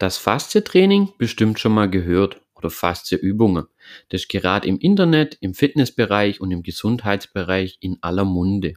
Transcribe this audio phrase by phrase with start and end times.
[0.00, 3.66] Das Faszie-Training bestimmt schon mal gehört oder Faszie-Übungen.
[4.08, 8.76] Das ist gerade im Internet, im Fitnessbereich und im Gesundheitsbereich in aller Munde.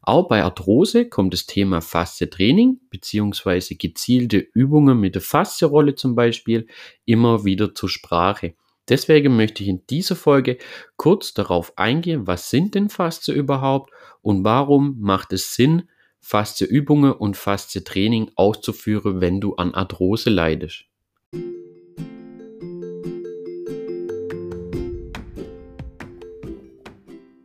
[0.00, 3.74] Auch bei Arthrose kommt das Thema Faszie-Training bzw.
[3.74, 6.66] gezielte Übungen mit der Faszie-Rolle zum Beispiel
[7.04, 8.54] immer wieder zur Sprache.
[8.88, 10.56] Deswegen möchte ich in dieser Folge
[10.96, 13.92] kurz darauf eingehen, was sind denn Faszie überhaupt
[14.22, 15.90] und warum macht es Sinn,
[16.20, 20.84] Faszie-Übungen und Faszie-Training auszuführen, wenn du an Arthrose leidest.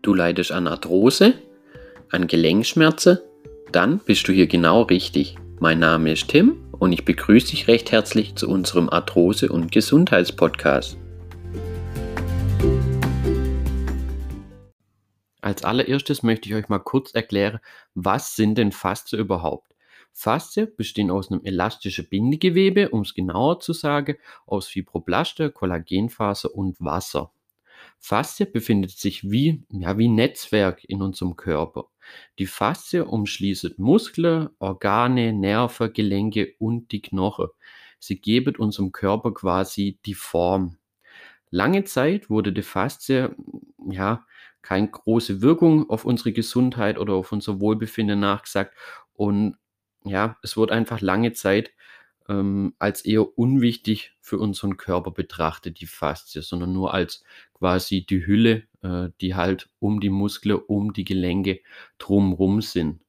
[0.02, 1.34] Du leidest an Arthrose,
[2.10, 3.20] an Gelenkschmerzen?
[3.72, 5.36] Dann bist du hier genau richtig.
[5.60, 10.98] Mein Name ist Tim und ich begrüße dich recht herzlich zu unserem Arthrose- und Gesundheitspodcast.
[15.44, 17.60] Als allererstes möchte ich euch mal kurz erklären,
[17.96, 19.76] was sind denn Faszien überhaupt?
[20.14, 24.16] Faszien bestehen aus einem elastischen Bindegewebe, um es genauer zu sagen,
[24.46, 27.34] aus Fibroplaste, Kollagenfaser und Wasser.
[28.00, 31.90] Faszie befindet sich wie, ja, wie Netzwerk in unserem Körper.
[32.40, 37.50] Die Faszie umschließt Muskeln, Organe, Nerven, Gelenke und die Knochen.
[38.00, 40.78] Sie geben unserem Körper quasi die Form.
[41.50, 43.36] Lange Zeit wurde die Faszie
[43.90, 44.26] ja,
[44.64, 48.76] keine große Wirkung auf unsere Gesundheit oder auf unser Wohlbefinden nachgesagt.
[49.14, 49.58] Und
[50.04, 51.72] ja, es wird einfach lange Zeit
[52.30, 58.26] ähm, als eher unwichtig für unseren Körper betrachtet, die Faszie, sondern nur als quasi die
[58.26, 61.60] Hülle, äh, die halt um die Muskeln, um die Gelenke
[61.98, 63.02] drumrum sind.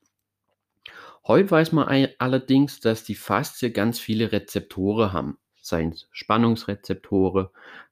[1.27, 7.48] Heute weiß man allerdings, dass die Faszie ganz viele Rezeptoren haben, seien es Spannungsrezeptoren,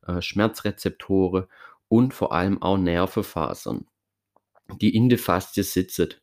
[0.06, 1.47] äh, Schmerzrezeptoren
[1.92, 3.84] und vor allem auch Nervenfasern,
[4.80, 6.14] die in der Faszie sitzen.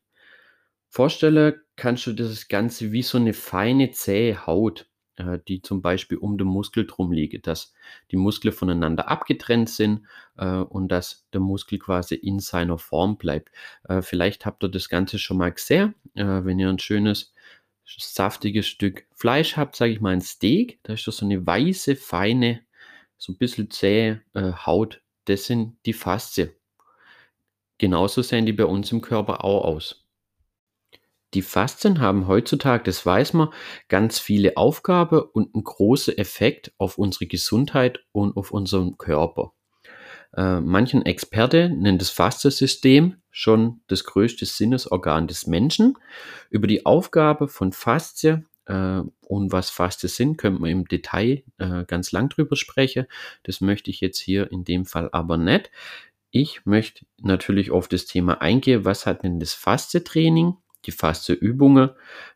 [0.87, 6.17] Vorstellen kannst du das Ganze wie so eine feine, zähe Haut, äh, die zum Beispiel
[6.17, 7.75] um den Muskel drum liegt, dass
[8.09, 13.51] die Muskeln voneinander abgetrennt sind äh, und dass der Muskel quasi in seiner Form bleibt.
[13.87, 17.35] Äh, vielleicht habt ihr das Ganze schon mal gesehen, wenn ihr ein schönes,
[17.85, 21.95] saftiges Stück Fleisch habt, sage ich mal ein Steak, da ist das so eine weiße,
[21.95, 22.61] feine,
[23.19, 26.51] so ein bisschen zähe äh, Haut das sind die Faszien.
[27.77, 30.05] Genauso sehen die bei uns im Körper auch aus.
[31.35, 33.49] Die Faszien haben heutzutage, das weiß man,
[33.87, 39.53] ganz viele Aufgaben und einen großen Effekt auf unsere Gesundheit und auf unseren Körper.
[40.35, 45.97] Äh, manchen Experte nennt das Fasziensystem schon das größte Sinnesorgan des Menschen.
[46.49, 51.83] Über die Aufgabe von Faszien äh, und was Faszien sind, könnte man im Detail äh,
[51.85, 53.05] ganz lang drüber sprechen.
[53.43, 55.71] Das möchte ich jetzt hier in dem Fall aber nicht.
[56.31, 61.89] Ich möchte natürlich auf das Thema eingehen, was hat denn das Faszie-Training, die Faszie-Übungen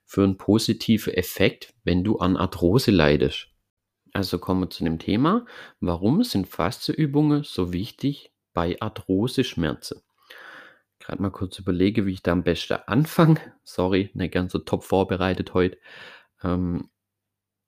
[0.03, 3.49] für einen positiven Effekt, wenn du an Arthrose leidest.
[4.11, 5.45] Also kommen wir zu dem Thema,
[5.79, 10.01] warum sind Faszie-Übungen so wichtig bei Arthrose-Schmerzen?
[10.99, 13.39] Gerade mal kurz überlege, wie ich da am besten anfange.
[13.63, 15.77] Sorry, nicht ganz so top vorbereitet heute.
[16.43, 16.89] Ähm,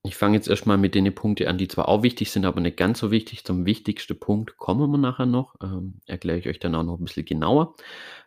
[0.03, 2.77] ich fange jetzt erstmal mit den Punkten an, die zwar auch wichtig sind, aber nicht
[2.77, 3.43] ganz so wichtig.
[3.43, 5.55] Zum wichtigsten Punkt kommen wir nachher noch.
[5.63, 7.75] Ähm, erkläre ich euch dann auch noch ein bisschen genauer.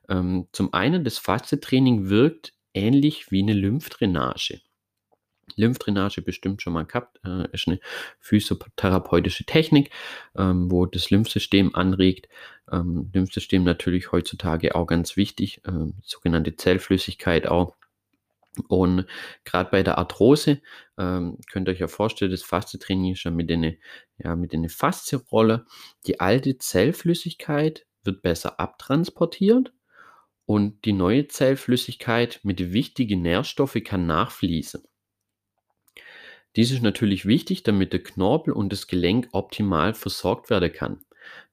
[0.09, 4.61] Ähm, zum einen, das Faszientraining wirkt ähnlich wie eine Lymphdrainage.
[5.57, 7.81] Lymphdrainage bestimmt schon mal gehabt, äh, ist eine
[8.19, 9.91] physiotherapeutische Technik,
[10.37, 12.29] ähm, wo das Lymphsystem anregt.
[12.71, 17.77] Ähm, Lymphsystem natürlich heutzutage auch ganz wichtig, äh, sogenannte Zellflüssigkeit auch
[18.69, 19.07] und
[19.45, 20.61] gerade bei der Arthrose
[20.99, 23.73] ähm, könnt ihr euch ja vorstellen, das Faszientraining ist ja mit einer
[24.19, 25.65] ja, mit einer Faszienrolle.
[26.07, 29.73] Die alte Zellflüssigkeit wird besser abtransportiert
[30.47, 34.83] und die neue Zellflüssigkeit mit wichtigen Nährstoffen kann nachfließen.
[36.57, 41.01] Dies ist natürlich wichtig, damit der Knorpel und das Gelenk optimal versorgt werden kann.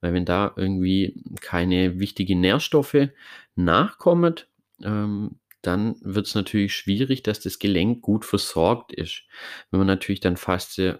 [0.01, 3.09] Weil wenn da irgendwie keine wichtigen Nährstoffe
[3.55, 4.35] nachkommen,
[4.81, 9.23] ähm, dann wird es natürlich schwierig, dass das Gelenk gut versorgt ist.
[9.71, 10.99] Wenn man natürlich dann Faszie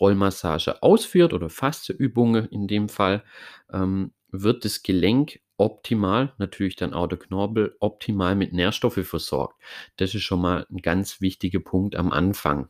[0.00, 3.24] Rollmassage ausführt oder Faszieübungen in dem Fall,
[3.72, 9.60] ähm, wird das Gelenk optimal, natürlich dann auch der Knorpel, optimal mit Nährstoffe versorgt.
[9.96, 12.68] Das ist schon mal ein ganz wichtiger Punkt am Anfang.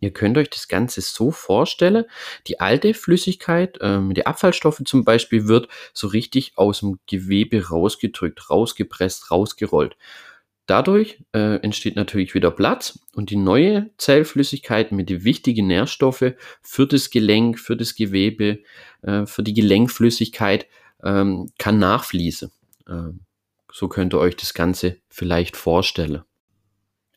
[0.00, 2.04] Ihr könnt euch das Ganze so vorstellen,
[2.48, 7.68] die alte Flüssigkeit äh, mit den Abfallstoffen zum Beispiel wird so richtig aus dem Gewebe
[7.68, 9.96] rausgedrückt, rausgepresst, rausgerollt.
[10.72, 16.32] Dadurch äh, entsteht natürlich wieder Platz und die neue Zellflüssigkeit mit den wichtigen Nährstoffen
[16.62, 18.60] für das Gelenk, für das Gewebe,
[19.02, 20.66] äh, für die Gelenkflüssigkeit
[21.04, 22.50] ähm, kann nachfließen.
[22.88, 23.20] Ähm,
[23.70, 26.22] so könnt ihr euch das Ganze vielleicht vorstellen.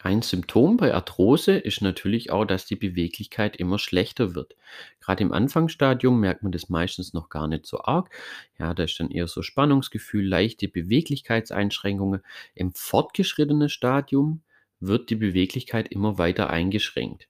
[0.06, 4.56] Ein Symptom bei Arthrose ist natürlich auch, dass die Beweglichkeit immer schlechter wird.
[5.02, 8.12] Gerade im Anfangsstadium merkt man das meistens noch gar nicht so arg.
[8.60, 12.22] Ja, da ist dann eher so Spannungsgefühl, leichte Beweglichkeitseinschränkungen.
[12.54, 14.44] Im fortgeschrittenen Stadium
[14.80, 17.28] wird die Beweglichkeit immer weiter eingeschränkt.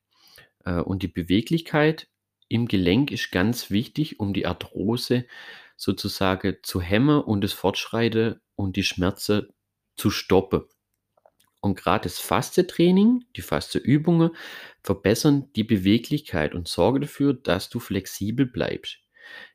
[0.65, 2.09] Äh, und die Beweglichkeit
[2.49, 5.25] im Gelenk ist ganz wichtig, um die Arthrose
[5.77, 9.47] sozusagen zu hemmen und das Fortschreiten und die Schmerzen
[9.95, 10.65] zu stoppen.
[11.65, 14.29] Und gerade das Fastetraining, die Fasteübungen
[14.83, 18.99] verbessern die Beweglichkeit und sorgen dafür, dass du flexibel bleibst.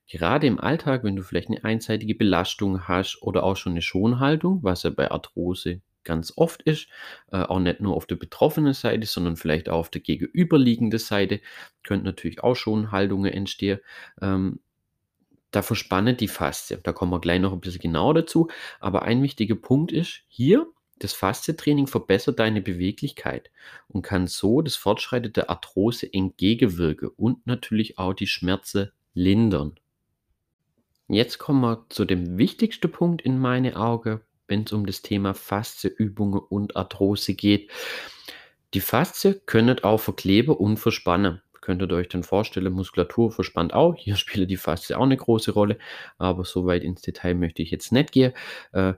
[0.08, 4.58] Gerade im Alltag, wenn du vielleicht eine einseitige Belastung hast oder auch schon eine Schonhaltung,
[4.64, 6.88] was ja bei Arthrose ganz oft ist,
[7.30, 11.40] äh, auch nicht nur auf der betroffenen Seite, sondern vielleicht auch auf der gegenüberliegenden Seite,
[11.84, 13.78] könnten natürlich auch Schonhaltungen entstehen.
[14.20, 14.58] Ähm,
[15.52, 16.80] da verspannt die Faszie.
[16.82, 18.48] Da kommen wir gleich noch ein bisschen genauer dazu.
[18.80, 20.66] Aber ein wichtiger Punkt ist hier,
[21.00, 23.50] das Faszientraining verbessert deine Beweglichkeit
[23.88, 29.80] und kann so das Fortschreiten der Arthrose entgegenwirken und natürlich auch die Schmerzen lindern.
[31.08, 35.34] Jetzt kommen wir zu dem wichtigsten Punkt in meinen Augen, wenn es um das Thema
[35.34, 37.70] Faszieübungen und Arthrose geht.
[38.74, 41.40] Die Faszie können auch verkleben und verspannen.
[41.60, 43.96] Könntet ihr euch dann vorstellen, Muskulatur verspannt auch.
[43.96, 45.78] Hier spielt die Faszie auch eine große Rolle,
[46.18, 48.32] aber so weit ins Detail möchte ich jetzt nicht gehen.
[48.72, 48.94] Äh,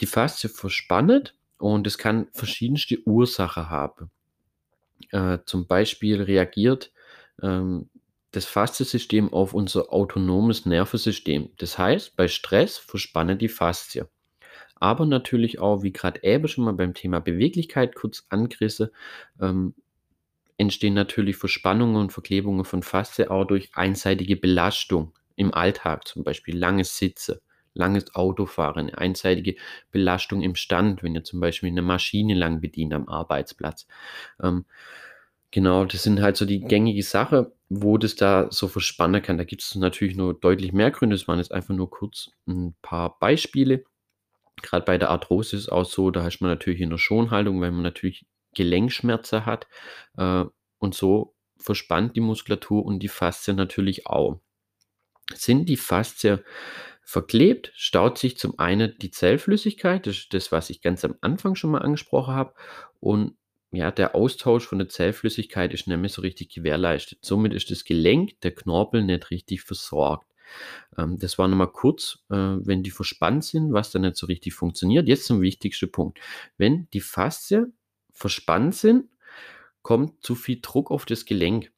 [0.00, 4.10] die Faszie verspannt und es kann verschiedenste Ursachen haben.
[5.10, 6.92] Äh, zum Beispiel reagiert
[7.42, 7.90] ähm,
[8.32, 11.50] das Fasziensystem auf unser autonomes Nervensystem.
[11.58, 14.08] Das heißt, bei Stress verspannen die Faszie.
[14.76, 18.90] Aber natürlich auch, wie gerade eben schon mal beim Thema Beweglichkeit kurz angerissen,
[19.40, 19.74] ähm,
[20.56, 26.56] entstehen natürlich Verspannungen und Verklebungen von Faszie auch durch einseitige Belastung im Alltag, zum Beispiel
[26.56, 27.38] langes Sitzen
[27.74, 29.56] langes Autofahren, eine einseitige
[29.90, 33.86] Belastung im Stand, wenn ihr zum Beispiel eine Maschine lang bedient am Arbeitsplatz.
[34.42, 34.64] Ähm,
[35.50, 39.38] genau, das sind halt so die gängige Sache, wo das da so verspannen kann.
[39.38, 41.16] Da gibt es natürlich nur deutlich mehr Gründe.
[41.16, 43.84] Das waren jetzt einfach nur kurz ein paar Beispiele.
[44.62, 47.72] Gerade bei der Arthrose ist auch so, da hast man natürlich in der Schonhaltung, weil
[47.72, 49.66] man natürlich Gelenkschmerzen hat.
[50.16, 50.44] Äh,
[50.78, 54.40] und so verspannt die Muskulatur und die Faszie natürlich auch.
[55.32, 56.44] Sind die Faszie
[57.04, 61.54] Verklebt staut sich zum einen die Zellflüssigkeit, das ist das, was ich ganz am Anfang
[61.54, 62.54] schon mal angesprochen habe.
[62.98, 63.36] Und
[63.72, 67.18] ja, der Austausch von der Zellflüssigkeit ist nicht mehr so richtig gewährleistet.
[67.22, 70.30] Somit ist das Gelenk, der Knorpel nicht richtig versorgt.
[70.96, 74.54] Ähm, das war nochmal kurz, äh, wenn die verspannt sind, was dann nicht so richtig
[74.54, 75.08] funktioniert.
[75.08, 76.20] Jetzt zum wichtigsten Punkt.
[76.56, 77.66] Wenn die Faszie
[78.12, 79.10] verspannt sind,
[79.82, 81.72] kommt zu viel Druck auf das Gelenk.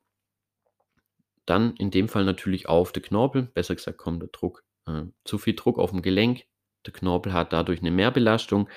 [1.46, 5.38] Dann in dem Fall natürlich auf den Knorpel, besser gesagt kommt der Druck äh, zu
[5.38, 6.44] viel Druck auf dem Gelenk.
[6.86, 8.68] Der Knorpel hat dadurch eine Mehrbelastung.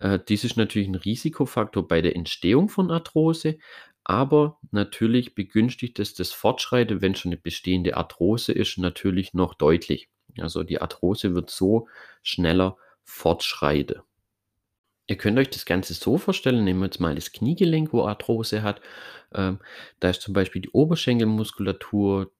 [0.00, 3.58] Äh, dies ist natürlich ein Risikofaktor bei der Entstehung von Arthrose,
[4.04, 10.08] aber natürlich begünstigt es das Fortschreiten, wenn schon eine bestehende Arthrose ist, natürlich noch deutlich.
[10.38, 11.88] Also die Arthrose wird so
[12.22, 14.00] schneller fortschreiten.
[15.06, 18.62] Ihr könnt euch das Ganze so vorstellen, nehmen wir jetzt mal das Kniegelenk, wo Arthrose
[18.62, 18.80] hat.
[19.34, 19.58] Ähm,
[20.00, 22.30] da ist zum Beispiel die Oberschenkelmuskulatur,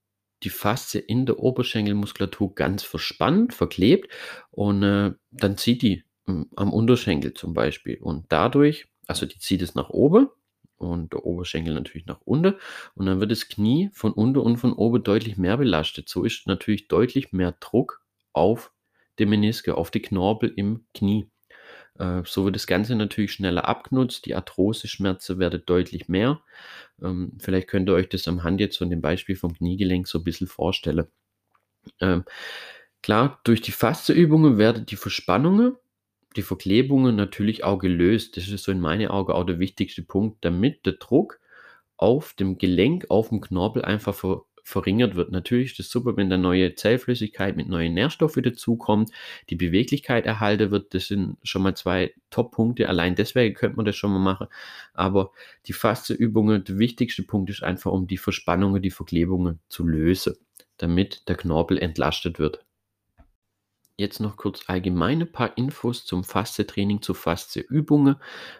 [0.43, 4.13] die Faszie in der Oberschenkelmuskulatur ganz verspannt, verklebt
[4.51, 9.63] und äh, dann zieht die äh, am Unterschenkel zum Beispiel und dadurch, also die zieht
[9.63, 10.29] es nach oben
[10.77, 12.55] und der Oberschenkel natürlich nach unten
[12.95, 16.09] und dann wird das Knie von unten und von oben deutlich mehr belastet.
[16.09, 18.03] So ist natürlich deutlich mehr Druck
[18.33, 18.73] auf
[19.19, 21.29] die Meniske, auf die Knorpel im Knie.
[21.99, 26.41] Äh, so wird das Ganze natürlich schneller abgenutzt, die Arthrose-Schmerzen werden deutlich mehr.
[27.03, 30.19] Ähm, vielleicht könnt ihr euch das am Hand jetzt von dem Beispiel vom Kniegelenk so
[30.19, 31.07] ein bisschen vorstellen.
[32.01, 32.25] Ähm,
[33.03, 35.77] klar, durch die Faszieübungen werden die Verspannungen,
[36.37, 38.37] die Verklebungen natürlich auch gelöst.
[38.37, 41.41] Das ist so in meinen Augen auch der wichtigste Punkt, damit der Druck
[41.97, 45.33] auf dem Gelenk, auf dem Knorpel einfach ver verringert wird.
[45.33, 49.11] Natürlich ist es super, wenn da neue Zellflüssigkeit mit neuen Nährstoffen dazukommt,
[49.49, 50.93] die Beweglichkeit erhalten wird.
[50.95, 52.89] Das sind schon mal zwei Top-Punkte.
[52.89, 54.49] Allein deswegen könnte man das schon mal machen.
[54.93, 55.33] Aber
[55.67, 60.35] die Faszieübungen, der wichtigste Punkt ist einfach, um die Verspannungen, die Verklebungen zu lösen,
[60.77, 62.65] damit der Knorpel entlastet wird.
[64.01, 68.15] Jetzt noch kurz allgemeine paar Infos zum Faszie-Training, zu Faszie-Übungen.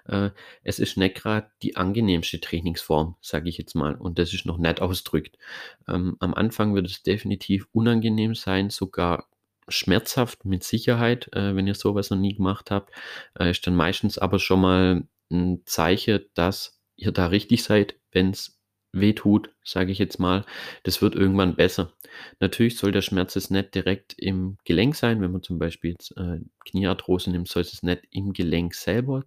[0.05, 0.31] Äh,
[0.65, 4.59] es ist nicht gerade die angenehmste Trainingsform, sage ich jetzt mal, und das ist noch
[4.59, 5.39] nett ausdrückt.
[5.87, 9.29] Ähm, am Anfang wird es definitiv unangenehm sein, sogar
[9.69, 12.93] schmerzhaft mit Sicherheit, äh, wenn ihr sowas noch nie gemacht habt.
[13.39, 18.31] Äh, ist dann meistens aber schon mal ein Zeichen, dass ihr da richtig seid, wenn
[18.31, 18.58] es
[18.93, 20.45] wehtut, sage ich jetzt mal,
[20.83, 21.93] das wird irgendwann besser.
[22.41, 25.21] Natürlich soll der Schmerz jetzt nicht direkt im Gelenk sein.
[25.21, 29.25] Wenn man zum Beispiel jetzt, äh, Kniearthrose nimmt, soll es nicht im Gelenk selber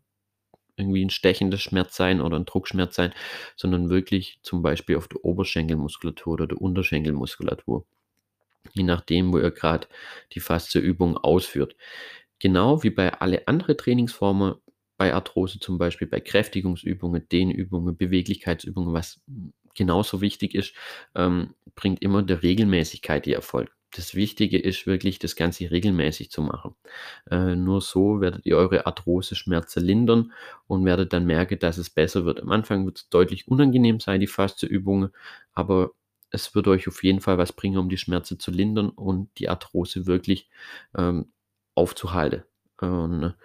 [0.78, 3.14] irgendwie ein stechender Schmerz sein oder ein Druckschmerz sein,
[3.56, 7.86] sondern wirklich zum Beispiel auf der Oberschenkelmuskulatur oder der Unterschenkelmuskulatur.
[8.74, 9.88] Je nachdem, wo ihr gerade
[10.34, 11.76] die Faszieübung ausführt.
[12.40, 14.56] Genau wie bei alle anderen Trainingsformen,
[15.02, 19.20] bei Arthrose zum Beispiel, bei Kräftigungsübungen, Dehnübungen, Beweglichkeitsübungen, was
[19.74, 20.76] genauso wichtig ist,
[21.16, 23.76] ähm, bringt immer der Regelmäßigkeit die Erfolg.
[23.96, 26.76] Das Wichtige ist wirklich, das Ganze regelmäßig zu machen.
[27.32, 30.34] Äh, nur so werdet ihr eure Arthrose-Schmerzen lindern
[30.68, 32.40] und werdet dann merken, dass es besser wird.
[32.40, 35.10] Am Anfang wird es deutlich unangenehm sein, die Faszieübungen,
[35.54, 35.94] aber
[36.30, 39.50] es wird euch auf jeden Fall was bringen, um die Schmerzen zu lindern und die
[39.50, 40.48] Arthrose wirklich
[40.96, 41.32] ähm,
[41.74, 42.44] aufzuhalten.
[42.80, 43.36] Und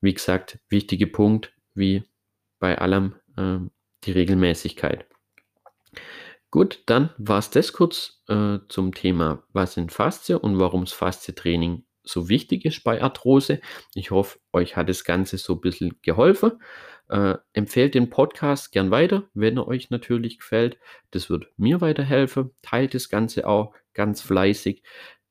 [0.00, 2.04] wie gesagt, wichtiger Punkt, wie
[2.58, 3.58] bei allem, äh,
[4.04, 5.06] die Regelmäßigkeit.
[6.50, 10.92] Gut, dann war es das kurz äh, zum Thema, was sind Faszien und warum das
[10.92, 13.60] Faszietraining so wichtig ist bei Arthrose.
[13.94, 16.60] Ich hoffe, euch hat das Ganze so ein bisschen geholfen.
[17.08, 20.78] Äh, empfehlt den Podcast gern weiter, wenn er euch natürlich gefällt.
[21.10, 22.50] Das wird mir weiterhelfen.
[22.62, 24.82] Teilt das Ganze auch ganz fleißig.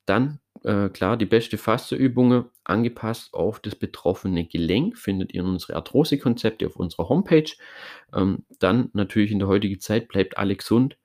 [0.06, 5.76] Dann äh, klar, die beste Faszieübungen angepasst auf das betroffene Gelenk findet ihr in unsere
[5.76, 7.50] Arthrose-Konzepte auf unserer Homepage.
[8.14, 10.96] Ähm, dann natürlich in der heutigen Zeit bleibt alle gesund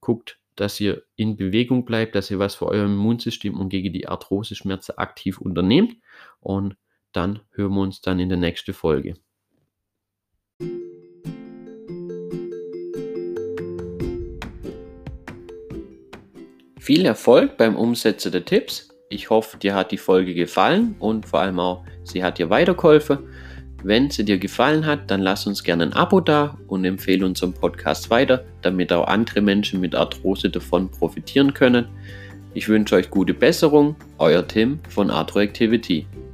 [0.00, 4.08] guckt, dass ihr in Bewegung bleibt, dass ihr was für euer Immunsystem und gegen die
[4.08, 5.96] Arthrose-Schmerzen aktiv unternehmt.
[6.40, 6.76] Und
[7.12, 9.14] dann hören wir uns dann in der nächsten Folge.
[16.78, 18.89] Viel Erfolg beim Umsetzen der Tipps.
[19.12, 23.18] Ich hoffe, dir hat die Folge gefallen und vor allem auch, sie hat dir weitergeholfen.
[23.82, 27.52] Wenn sie dir gefallen hat, dann lass uns gerne ein Abo da und empfehle unseren
[27.52, 31.88] Podcast weiter, damit auch andere Menschen mit Arthrose davon profitieren können.
[32.54, 36.06] Ich wünsche euch gute Besserung, euer Tim von Arthroactivity.
[36.06, 36.29] Activity.